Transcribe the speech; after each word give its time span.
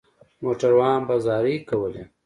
موټروان 0.43 0.99
به 1.07 1.15
زارۍ 1.25 1.55
کولې. 1.69 2.03